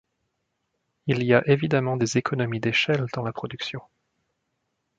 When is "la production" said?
3.21-3.81